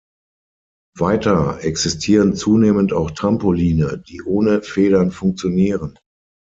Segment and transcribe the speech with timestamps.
[0.97, 5.99] Weiter existieren zunehmend auch Trampoline, die ohne Federn funktionieren.